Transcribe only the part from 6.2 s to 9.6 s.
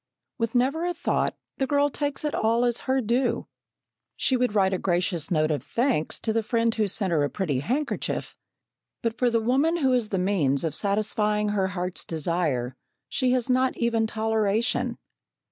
to the friend who sent her a pretty handkerchief, but for the